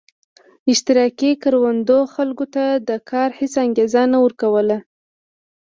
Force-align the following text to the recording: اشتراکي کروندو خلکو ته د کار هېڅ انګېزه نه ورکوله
اشتراکي 0.71 1.31
کروندو 1.43 1.99
خلکو 2.15 2.45
ته 2.55 2.65
د 2.87 2.89
کار 3.09 3.29
هېڅ 3.39 3.53
انګېزه 3.65 4.01
نه 4.11 4.17
ورکوله 4.25 4.77